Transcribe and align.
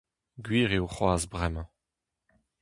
Gwir 0.45 0.69
eo 0.77 0.87
c'hoazh 0.93 1.27
bremañ. 1.31 1.67